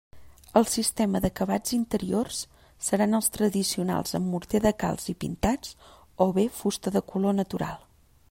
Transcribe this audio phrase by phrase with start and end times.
[0.59, 2.39] El sistema d'acabats interiors
[2.87, 5.75] seran els tradicionals amb morter de calç i pintats,
[6.25, 7.77] o bé fusta de color natural.